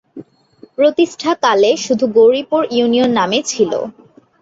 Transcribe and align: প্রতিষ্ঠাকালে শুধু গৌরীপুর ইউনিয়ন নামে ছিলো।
প্রতিষ্ঠাকালে 0.77 1.69
শুধু 1.85 2.05
গৌরীপুর 2.15 2.61
ইউনিয়ন 2.71 3.11
নামে 3.19 3.39
ছিলো। 3.43 3.79